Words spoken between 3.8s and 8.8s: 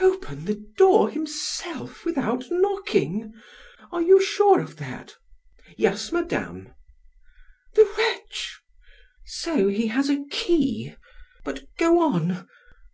Are you sure of that?" "Yes, madame." "The wretch!